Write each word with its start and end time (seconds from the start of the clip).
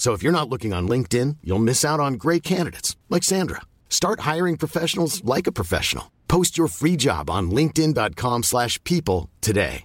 So 0.00 0.14
if 0.14 0.22
you're 0.22 0.32
not 0.32 0.48
looking 0.48 0.72
on 0.72 0.88
LinkedIn, 0.88 1.36
you'll 1.44 1.58
miss 1.62 1.84
out 1.84 2.00
on 2.00 2.14
great 2.14 2.42
candidates 2.42 2.96
like 3.10 3.22
Sandra. 3.22 3.60
Start 3.90 4.20
hiring 4.20 4.56
professionals 4.56 5.22
like 5.26 5.46
a 5.46 5.52
professional. 5.52 6.10
Post 6.26 6.56
your 6.56 6.68
free 6.68 6.96
job 6.96 7.28
on 7.28 7.50
linkedin.com/people 7.50 9.28
today. 9.42 9.84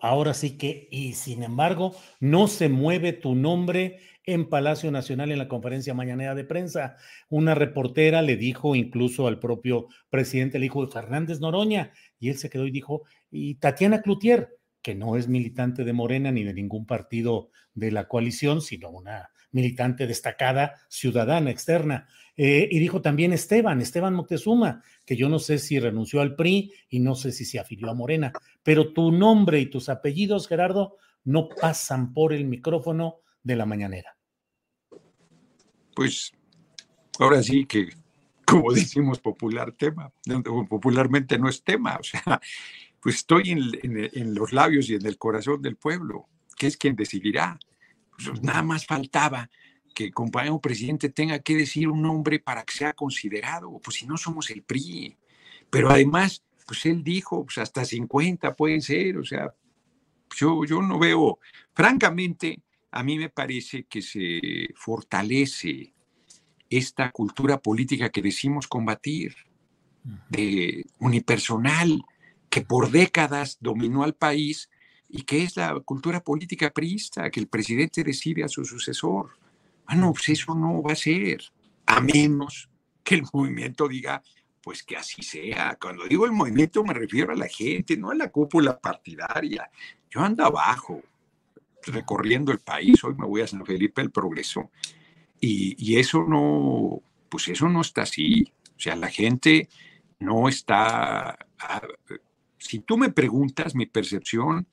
Ahora 0.00 0.32
sí 0.32 0.56
que 0.56 0.88
y 0.90 1.12
sin 1.12 1.42
embargo, 1.42 1.94
no 2.20 2.48
se 2.48 2.70
mueve 2.70 3.12
tu 3.12 3.34
nombre 3.34 3.98
en 4.24 4.48
Palacio 4.48 4.90
Nacional 4.90 5.30
en 5.30 5.38
la 5.38 5.46
conferencia 5.46 5.92
mañanera 5.92 6.34
de 6.34 6.44
prensa. 6.44 6.96
Una 7.28 7.54
reportera 7.54 8.22
le 8.22 8.36
dijo 8.36 8.74
incluso 8.74 9.26
al 9.28 9.38
propio 9.38 9.88
presidente, 10.08 10.56
el 10.56 10.64
hijo 10.64 10.86
de 10.86 10.90
Fernández 10.90 11.40
Noroña, 11.40 11.92
y 12.18 12.30
él 12.30 12.38
se 12.38 12.48
quedó 12.48 12.66
y 12.66 12.70
dijo, 12.70 13.02
"Y 13.30 13.56
Tatiana 13.56 14.00
Cloutier, 14.00 14.58
que 14.82 14.94
no 14.94 15.16
es 15.16 15.28
militante 15.28 15.84
de 15.84 15.92
Morena 15.92 16.32
ni 16.32 16.44
de 16.44 16.52
ningún 16.52 16.86
partido 16.86 17.50
de 17.74 17.90
la 17.90 18.08
coalición, 18.08 18.60
sino 18.60 18.90
una 18.90 19.30
militante 19.52 20.06
destacada, 20.06 20.74
ciudadana, 20.88 21.50
externa. 21.50 22.08
Eh, 22.36 22.68
y 22.70 22.78
dijo 22.78 23.02
también 23.02 23.32
Esteban, 23.32 23.80
Esteban 23.80 24.14
Moctezuma, 24.14 24.82
que 25.04 25.16
yo 25.16 25.28
no 25.28 25.38
sé 25.38 25.58
si 25.58 25.78
renunció 25.78 26.20
al 26.20 26.34
PRI 26.34 26.72
y 26.88 27.00
no 27.00 27.14
sé 27.14 27.30
si 27.30 27.44
se 27.44 27.58
afilió 27.58 27.90
a 27.90 27.94
Morena, 27.94 28.32
pero 28.62 28.92
tu 28.92 29.12
nombre 29.12 29.60
y 29.60 29.66
tus 29.66 29.88
apellidos, 29.88 30.48
Gerardo, 30.48 30.96
no 31.24 31.48
pasan 31.48 32.12
por 32.12 32.32
el 32.32 32.46
micrófono 32.46 33.20
de 33.42 33.56
la 33.56 33.66
mañanera. 33.66 34.16
Pues 35.94 36.32
ahora 37.18 37.42
sí 37.42 37.66
que, 37.66 37.90
como 38.46 38.72
decimos 38.72 39.20
popular 39.20 39.72
tema, 39.72 40.10
popularmente 40.68 41.38
no 41.38 41.48
es 41.48 41.62
tema, 41.62 41.98
o 42.00 42.02
sea, 42.02 42.40
pues 43.02 43.16
estoy 43.16 43.50
en, 43.50 44.34
los 44.34 44.52
labios 44.52 44.88
y 44.88 44.94
en 44.94 45.04
el 45.04 45.18
corazón 45.18 45.60
del 45.60 45.74
pueblo, 45.74 46.28
que 46.56 46.68
es 46.68 46.76
quien 46.76 46.94
decidirá. 46.94 47.58
Pues 48.16 48.40
nada 48.42 48.62
más 48.62 48.86
faltaba 48.86 49.50
que 49.92 50.04
el 50.04 50.14
compañero 50.14 50.60
presidente 50.60 51.08
tenga 51.08 51.40
que 51.40 51.56
decir 51.56 51.88
un 51.88 52.00
nombre 52.00 52.38
para 52.38 52.62
que 52.62 52.72
sea 52.72 52.92
considerado, 52.92 53.80
pues 53.82 53.96
si 53.96 54.06
no 54.06 54.16
somos 54.16 54.50
el 54.50 54.62
PRI. 54.62 55.16
Pero 55.68 55.90
además, 55.90 56.44
pues 56.64 56.86
él 56.86 57.02
dijo, 57.02 57.44
pues 57.44 57.58
hasta 57.58 57.84
50 57.84 58.54
pueden 58.54 58.80
ser, 58.80 59.18
o 59.18 59.24
sea, 59.24 59.52
yo, 60.36 60.64
yo 60.64 60.80
no 60.80 61.00
veo, 61.00 61.40
francamente, 61.74 62.62
a 62.92 63.02
mí 63.02 63.18
me 63.18 63.30
parece 63.30 63.84
que 63.84 64.00
se 64.00 64.40
fortalece 64.76 65.92
esta 66.70 67.10
cultura 67.10 67.58
política 67.58 68.10
que 68.10 68.22
decimos 68.22 68.68
combatir, 68.68 69.34
de 70.30 70.84
unipersonal, 70.98 72.02
que 72.52 72.60
por 72.60 72.90
décadas 72.90 73.56
dominó 73.62 74.02
al 74.02 74.12
país 74.12 74.68
y 75.08 75.22
que 75.22 75.42
es 75.42 75.56
la 75.56 75.80
cultura 75.80 76.22
política 76.22 76.70
priista, 76.70 77.30
que 77.30 77.40
el 77.40 77.46
presidente 77.46 78.04
decide 78.04 78.44
a 78.44 78.48
su 78.48 78.62
sucesor. 78.66 79.30
Ah, 79.86 79.96
no, 79.96 80.12
pues 80.12 80.28
eso 80.28 80.54
no 80.54 80.82
va 80.82 80.92
a 80.92 80.96
ser, 80.96 81.40
a 81.86 82.02
menos 82.02 82.68
que 83.02 83.14
el 83.14 83.22
movimiento 83.32 83.88
diga, 83.88 84.22
pues 84.62 84.82
que 84.82 84.98
así 84.98 85.22
sea. 85.22 85.78
Cuando 85.80 86.04
digo 86.04 86.26
el 86.26 86.32
movimiento 86.32 86.84
me 86.84 86.92
refiero 86.92 87.32
a 87.32 87.36
la 87.36 87.48
gente, 87.48 87.96
no 87.96 88.10
a 88.10 88.14
la 88.14 88.28
cúpula 88.28 88.78
partidaria. 88.78 89.70
Yo 90.10 90.20
ando 90.20 90.44
abajo, 90.44 91.00
recorriendo 91.86 92.52
el 92.52 92.58
país, 92.58 93.02
hoy 93.02 93.14
me 93.14 93.26
voy 93.26 93.40
a 93.40 93.46
San 93.46 93.64
Felipe 93.64 94.02
del 94.02 94.10
Progreso, 94.10 94.70
y, 95.40 95.74
y 95.78 95.96
eso 95.96 96.22
no, 96.28 97.00
pues 97.30 97.48
eso 97.48 97.66
no 97.70 97.80
está 97.80 98.02
así. 98.02 98.52
O 98.76 98.78
sea, 98.78 98.94
la 98.94 99.08
gente 99.08 99.70
no 100.18 100.50
está 100.50 101.38
si 102.62 102.78
tú 102.80 102.96
me 102.96 103.10
preguntas, 103.10 103.74
mi 103.74 103.86
percepción 103.86 104.66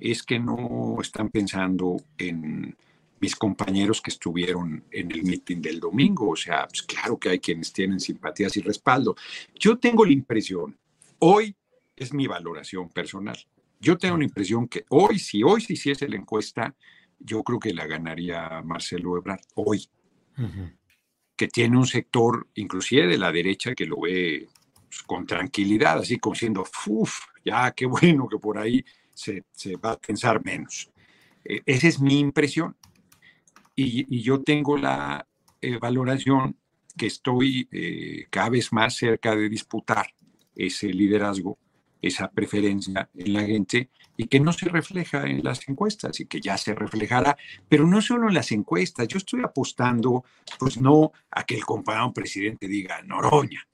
es 0.00 0.22
que 0.22 0.38
no 0.38 0.96
están 1.00 1.30
pensando 1.30 1.96
en 2.18 2.76
mis 3.20 3.36
compañeros 3.36 4.00
que 4.00 4.10
estuvieron 4.10 4.84
en 4.90 5.10
el 5.10 5.22
meeting 5.22 5.60
del 5.60 5.80
domingo. 5.80 6.30
O 6.30 6.36
sea, 6.36 6.66
pues 6.68 6.82
claro 6.82 7.18
que 7.18 7.30
hay 7.30 7.38
quienes 7.38 7.72
tienen 7.72 8.00
simpatías 8.00 8.56
y 8.56 8.60
respaldo. 8.60 9.16
Yo 9.54 9.78
tengo 9.78 10.04
la 10.04 10.12
impresión, 10.12 10.76
hoy 11.18 11.56
es 11.96 12.12
mi 12.12 12.26
valoración 12.26 12.88
personal. 12.88 13.38
Yo 13.80 13.98
tengo 13.98 14.16
la 14.16 14.24
impresión 14.24 14.68
que 14.68 14.84
hoy, 14.88 15.18
si 15.18 15.42
hoy 15.42 15.60
se 15.60 15.74
hiciese 15.74 16.08
la 16.08 16.16
encuesta, 16.16 16.74
yo 17.18 17.42
creo 17.42 17.58
que 17.58 17.74
la 17.74 17.86
ganaría 17.86 18.62
Marcelo 18.64 19.16
Ebrard 19.16 19.42
hoy, 19.54 19.88
que 21.36 21.48
tiene 21.48 21.76
un 21.76 21.86
sector, 21.86 22.48
inclusive 22.54 23.06
de 23.06 23.18
la 23.18 23.32
derecha, 23.32 23.74
que 23.74 23.86
lo 23.86 24.00
ve 24.00 24.48
pues, 24.94 25.02
con 25.02 25.26
tranquilidad, 25.26 25.98
así 25.98 26.18
como 26.18 26.34
siendo, 26.34 26.64
uff, 26.86 27.18
ya 27.44 27.72
qué 27.72 27.86
bueno 27.86 28.28
que 28.28 28.38
por 28.38 28.58
ahí 28.58 28.84
se, 29.12 29.42
va 29.76 29.92
a 29.92 29.98
pensar 29.98 30.44
menos. 30.44 30.90
E, 31.44 31.62
esa 31.66 31.88
es 31.88 32.00
mi 32.00 32.18
impresión. 32.18 32.76
Y, 33.76 34.22
yo 34.22 34.42
tengo 34.42 34.76
la 34.76 35.26
eh, 35.60 35.78
valoración 35.78 36.56
que 36.96 37.06
estoy 37.06 37.68
eh, 37.72 38.26
cada 38.30 38.50
vez 38.50 38.72
más 38.72 38.94
cerca 38.96 39.34
de 39.34 39.48
disputar 39.48 40.06
ese 40.54 40.88
liderazgo, 40.88 41.58
esa 42.00 42.30
preferencia 42.30 43.10
en 43.14 43.32
la 43.32 43.42
gente 43.42 43.90
y 44.16 44.28
que 44.28 44.38
no 44.38 44.52
se 44.52 44.68
refleja 44.68 45.24
en 45.24 45.42
las 45.42 45.68
encuestas 45.68 46.20
y 46.20 46.26
que 46.26 46.40
ya 46.40 46.56
se 46.56 46.72
reflejará, 46.72 47.36
pero 47.68 47.84
no 47.84 48.00
solo 48.00 48.28
en 48.28 48.34
las 48.34 48.52
encuestas. 48.52 49.08
Yo 49.08 49.18
estoy 49.18 49.42
apostando, 49.42 50.24
pues 50.60 50.80
no 50.80 51.10
a 51.32 51.42
que 51.44 51.56
el 51.56 51.64
compañero 51.64 52.12
presidente 52.12 52.68
diga 52.68 53.02
Noroña, 53.02 53.66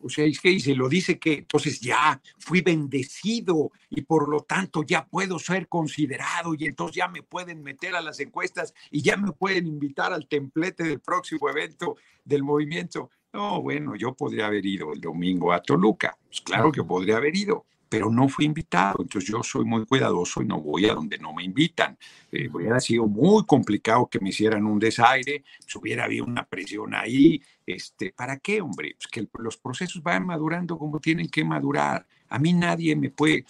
o 0.00 0.08
sea, 0.08 0.24
es 0.24 0.40
que 0.40 0.58
se 0.60 0.74
lo 0.74 0.88
dice 0.88 1.18
que 1.18 1.34
entonces 1.34 1.80
ya 1.80 2.20
fui 2.38 2.60
bendecido 2.60 3.72
y 3.90 4.02
por 4.02 4.28
lo 4.28 4.40
tanto 4.40 4.82
ya 4.82 5.06
puedo 5.06 5.38
ser 5.38 5.68
considerado 5.68 6.54
y 6.54 6.66
entonces 6.66 6.96
ya 6.96 7.08
me 7.08 7.22
pueden 7.22 7.62
meter 7.62 7.94
a 7.96 8.00
las 8.00 8.20
encuestas 8.20 8.74
y 8.90 9.02
ya 9.02 9.16
me 9.16 9.32
pueden 9.32 9.66
invitar 9.66 10.12
al 10.12 10.28
templete 10.28 10.84
del 10.84 11.00
próximo 11.00 11.48
evento 11.48 11.96
del 12.24 12.42
movimiento. 12.42 13.10
No, 13.32 13.60
bueno, 13.60 13.94
yo 13.94 14.14
podría 14.14 14.46
haber 14.46 14.64
ido 14.64 14.92
el 14.92 15.00
domingo 15.00 15.52
a 15.52 15.60
Toluca. 15.60 16.16
Pues 16.26 16.40
claro 16.40 16.72
que 16.72 16.82
podría 16.82 17.18
haber 17.18 17.36
ido, 17.36 17.66
pero 17.88 18.10
no 18.10 18.28
fui 18.28 18.44
invitado. 18.44 18.98
Entonces 19.00 19.30
yo 19.30 19.42
soy 19.42 19.64
muy 19.64 19.86
cuidadoso 19.86 20.42
y 20.42 20.46
no 20.46 20.60
voy 20.60 20.86
a 20.86 20.94
donde 20.94 21.18
no 21.18 21.32
me 21.32 21.44
invitan. 21.44 21.98
Eh, 22.30 22.48
hubiera 22.52 22.80
sido 22.80 23.06
muy 23.06 23.44
complicado 23.46 24.06
que 24.06 24.20
me 24.20 24.30
hicieran 24.30 24.66
un 24.66 24.78
desaire, 24.78 25.44
pues 25.60 25.76
hubiera 25.76 26.04
habido 26.04 26.24
una 26.24 26.44
presión 26.44 26.94
ahí. 26.94 27.40
Este, 27.66 28.12
¿Para 28.12 28.38
qué, 28.38 28.60
hombre? 28.60 28.94
Pues 28.96 29.08
que 29.08 29.26
los 29.38 29.56
procesos 29.56 30.02
vayan 30.02 30.26
madurando 30.26 30.78
como 30.78 31.00
tienen 31.00 31.28
que 31.28 31.44
madurar. 31.44 32.06
A 32.28 32.38
mí 32.38 32.52
nadie 32.52 32.94
me 32.96 33.10
puede... 33.10 33.44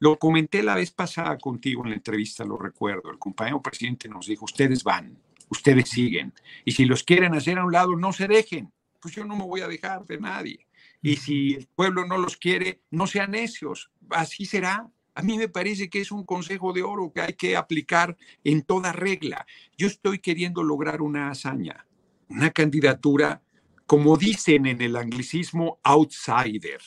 Lo 0.00 0.16
comenté 0.16 0.62
la 0.62 0.76
vez 0.76 0.92
pasada 0.92 1.36
contigo 1.38 1.82
en 1.82 1.90
la 1.90 1.96
entrevista, 1.96 2.44
lo 2.44 2.56
recuerdo. 2.56 3.10
El 3.10 3.18
compañero 3.18 3.60
presidente 3.60 4.08
nos 4.08 4.26
dijo, 4.26 4.44
ustedes 4.44 4.84
van, 4.84 5.18
ustedes 5.48 5.88
siguen. 5.88 6.32
Y 6.64 6.70
si 6.70 6.84
los 6.84 7.02
quieren 7.02 7.34
hacer 7.34 7.58
a 7.58 7.64
un 7.64 7.72
lado, 7.72 7.96
no 7.96 8.12
se 8.12 8.28
dejen. 8.28 8.72
Pues 9.00 9.14
yo 9.14 9.24
no 9.24 9.34
me 9.34 9.44
voy 9.44 9.60
a 9.60 9.66
dejar 9.66 10.04
de 10.06 10.18
nadie. 10.18 10.67
Y 11.02 11.16
si 11.16 11.54
el 11.54 11.68
pueblo 11.74 12.06
no 12.06 12.18
los 12.18 12.36
quiere, 12.36 12.82
no 12.90 13.06
sean 13.06 13.32
necios. 13.32 13.90
Así 14.10 14.46
será, 14.46 14.90
a 15.14 15.22
mí 15.22 15.36
me 15.36 15.48
parece 15.48 15.90
que 15.90 16.00
es 16.00 16.12
un 16.12 16.24
consejo 16.24 16.72
de 16.72 16.82
oro 16.82 17.12
que 17.12 17.20
hay 17.20 17.32
que 17.32 17.56
aplicar 17.56 18.16
en 18.44 18.62
toda 18.62 18.92
regla. 18.92 19.46
Yo 19.76 19.88
estoy 19.88 20.20
queriendo 20.20 20.62
lograr 20.62 21.02
una 21.02 21.30
hazaña, 21.30 21.86
una 22.28 22.50
candidatura, 22.50 23.42
como 23.84 24.16
dicen 24.16 24.66
en 24.66 24.80
el 24.80 24.94
anglicismo, 24.94 25.80
outsider. 25.82 26.80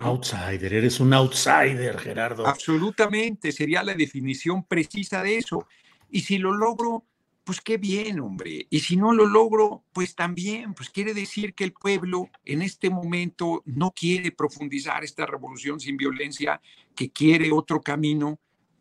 Outsider, 0.00 0.74
eres 0.74 0.98
un 0.98 1.14
outsider, 1.14 1.98
Gerardo. 1.98 2.46
Absolutamente, 2.46 3.52
sería 3.52 3.84
la 3.84 3.94
definición 3.94 4.64
precisa 4.64 5.22
de 5.22 5.38
eso. 5.38 5.68
Y 6.10 6.22
si 6.22 6.38
lo 6.38 6.52
logro, 6.52 7.04
pues 7.46 7.60
qué 7.60 7.78
bien, 7.78 8.18
hombre. 8.18 8.66
Y 8.70 8.80
si 8.80 8.96
no 8.96 9.12
lo 9.12 9.24
logro, 9.24 9.84
pues 9.92 10.16
también, 10.16 10.74
pues 10.74 10.90
quiere 10.90 11.14
decir 11.14 11.54
que 11.54 11.62
el 11.62 11.72
pueblo 11.72 12.28
en 12.44 12.60
este 12.60 12.90
momento 12.90 13.62
no 13.64 13.92
quiere 13.92 14.32
profundizar 14.32 15.04
esta 15.04 15.26
revolución 15.26 15.78
sin 15.78 15.96
violencia, 15.96 16.60
que 16.96 17.10
quiere 17.10 17.52
otro 17.52 17.80
camino. 17.80 18.40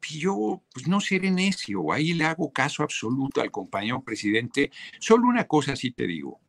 Y 0.09 0.17
yo, 0.17 0.63
pues 0.73 0.87
no 0.87 0.99
seré 0.99 1.29
necio, 1.29 1.91
ahí 1.91 2.13
le 2.13 2.25
hago 2.25 2.51
caso 2.51 2.81
absoluto 2.81 3.39
al 3.39 3.51
compañero 3.51 4.01
presidente. 4.01 4.71
Solo 4.99 5.27
una 5.27 5.43
cosa 5.43 5.75
sí 5.75 5.91
te 5.91 6.07
digo. 6.07 6.39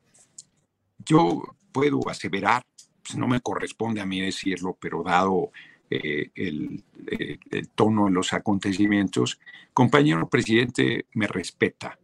Yo 1.05 1.43
puedo 1.71 2.01
aseverar, 2.09 2.63
pues 3.03 3.19
no 3.19 3.29
me 3.29 3.43
corresponde 3.43 4.01
a 4.01 4.07
mí 4.07 4.23
decirlo, 4.23 4.75
pero 4.81 5.03
dado 5.03 5.53
eh, 5.91 6.31
eh, 6.35 7.39
el, 7.51 7.69
tono 7.75 8.07
de 8.07 8.11
los 8.11 8.33
acontecimientos, 8.33 9.39
compañero 9.75 10.31
presidente 10.31 11.05
me 11.13 11.27
respeta, 11.27 11.99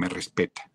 me 0.00 0.08
respeta. 0.08 0.68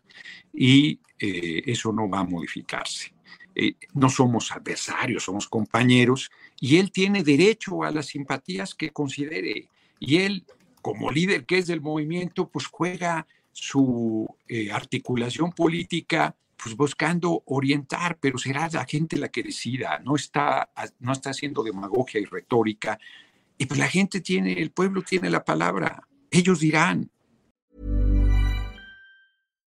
Y 0.53 0.99
eh, 1.19 1.63
eso 1.65 1.91
no 1.91 2.07
va 2.07 2.19
a 2.19 2.23
modificarse. 2.23 3.13
Eh, 3.55 3.75
no 3.93 4.09
somos 4.09 4.51
adversarios, 4.51 5.23
somos 5.23 5.47
compañeros 5.47 6.29
y 6.59 6.77
él 6.77 6.91
tiene 6.91 7.23
derecho 7.23 7.83
a 7.83 7.91
las 7.91 8.07
simpatías 8.07 8.75
que 8.75 8.91
considere. 8.91 9.69
Y 9.99 10.17
él, 10.17 10.45
como 10.81 11.11
líder 11.11 11.45
que 11.45 11.57
es 11.57 11.67
del 11.67 11.81
movimiento, 11.81 12.49
pues 12.49 12.67
juega 12.67 13.27
su 13.51 14.27
eh, 14.47 14.71
articulación 14.71 15.51
política 15.51 16.35
pues 16.61 16.75
buscando 16.75 17.43
orientar, 17.45 18.17
pero 18.19 18.37
será 18.37 18.69
la 18.71 18.85
gente 18.85 19.17
la 19.17 19.29
que 19.29 19.43
decida, 19.43 19.99
no 19.99 20.15
está, 20.15 20.69
no 20.99 21.11
está 21.11 21.29
haciendo 21.31 21.63
demagogia 21.63 22.19
y 22.19 22.25
retórica. 22.25 22.97
Y 23.57 23.65
pues 23.65 23.79
la 23.79 23.87
gente 23.87 24.21
tiene, 24.21 24.53
el 24.53 24.71
pueblo 24.71 25.01
tiene 25.01 25.29
la 25.29 25.43
palabra, 25.43 26.07
ellos 26.31 26.59
dirán, 26.59 27.11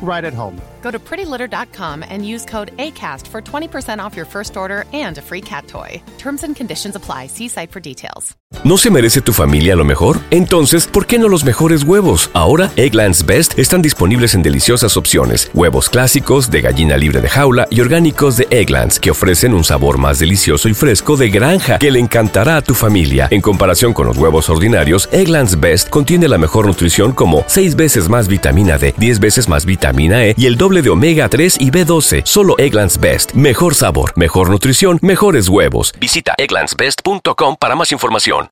right 0.00 0.24
at 0.24 0.34
home. 0.34 0.60
Go 0.82 0.90
to 0.92 0.98
prettylitter.com 0.98 2.04
and 2.08 2.24
use 2.24 2.44
code 2.44 2.70
ACAST 2.76 3.26
for 3.26 3.42
20% 3.42 3.98
off 3.98 4.16
your 4.16 4.26
first 4.26 4.56
order 4.56 4.84
and 4.92 5.18
a 5.18 5.22
free 5.22 5.40
cat 5.40 5.66
toy. 5.66 6.00
Terms 6.16 6.44
and 6.44 6.54
conditions 6.54 6.94
apply. 6.94 7.26
See 7.26 7.48
site 7.48 7.72
for 7.72 7.80
details. 7.80 8.36
¿No 8.62 8.78
se 8.78 8.90
merece 8.90 9.20
tu 9.20 9.32
familia 9.32 9.74
lo 9.76 9.84
mejor? 9.84 10.18
Entonces, 10.30 10.86
¿por 10.86 11.06
qué 11.06 11.18
no 11.18 11.28
los 11.28 11.44
mejores 11.44 11.82
huevos? 11.82 12.30
Ahora, 12.32 12.70
Egglands 12.76 13.26
Best 13.26 13.58
están 13.58 13.82
disponibles 13.82 14.34
en 14.34 14.42
deliciosas 14.42 14.96
opciones. 14.96 15.50
Huevos 15.52 15.90
clásicos, 15.90 16.50
de 16.50 16.62
gallina 16.62 16.96
libre 16.96 17.20
de 17.20 17.28
jaula 17.28 17.66
y 17.70 17.80
orgánicos 17.80 18.36
de 18.36 18.46
Egglands, 18.50 19.00
que 19.00 19.10
ofrecen 19.10 19.52
un 19.52 19.64
sabor 19.64 19.98
más 19.98 20.20
delicioso 20.20 20.68
y 20.68 20.74
fresco 20.74 21.16
de 21.16 21.30
granja 21.30 21.78
que 21.78 21.90
le 21.90 21.98
encantará 21.98 22.56
a 22.56 22.62
tu 22.62 22.74
familia. 22.74 23.28
En 23.30 23.40
comparación 23.40 23.92
con 23.92 24.06
los 24.06 24.16
huevos 24.16 24.48
ordinarios, 24.48 25.08
Egglands 25.12 25.58
Best 25.60 25.88
contiene 25.88 26.28
la 26.28 26.38
mejor 26.38 26.66
nutrición 26.66 27.12
como 27.12 27.44
6 27.48 27.74
veces 27.74 28.08
más 28.08 28.28
vitamina 28.28 28.78
D, 28.78 28.94
10 28.96 29.20
veces 29.20 29.48
más 29.48 29.66
E 29.90 30.34
y 30.36 30.46
el 30.46 30.56
doble 30.56 30.82
de 30.82 30.90
omega 30.90 31.28
3 31.28 31.58
y 31.60 31.70
B12. 31.70 32.22
Solo 32.24 32.58
Egglands 32.58 32.98
Best. 33.00 33.32
Mejor 33.34 33.76
sabor, 33.76 34.12
mejor 34.16 34.50
nutrición, 34.50 34.98
mejores 35.02 35.48
huevos. 35.48 35.94
Visita 36.00 36.34
egglandsbest.com 36.36 37.56
para 37.60 37.76
más 37.76 37.92
información. 37.92 38.48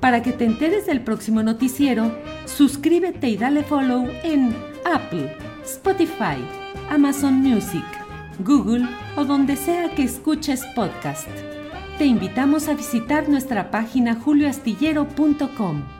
Para 0.00 0.22
que 0.22 0.32
te 0.32 0.46
enteres 0.46 0.86
del 0.86 1.02
próximo 1.02 1.42
noticiero, 1.42 2.10
suscríbete 2.46 3.28
y 3.28 3.36
dale 3.36 3.62
follow 3.62 4.08
en 4.22 4.56
Apple, 4.90 5.36
Spotify, 5.62 6.42
Amazon 6.88 7.34
Music, 7.34 7.84
Google 8.38 8.88
o 9.16 9.24
donde 9.24 9.56
sea 9.56 9.94
que 9.94 10.04
escuches 10.04 10.64
podcast. 10.74 11.28
Te 11.98 12.06
invitamos 12.06 12.68
a 12.68 12.74
visitar 12.74 13.28
nuestra 13.28 13.70
página 13.70 14.14
julioastillero.com. 14.14 15.99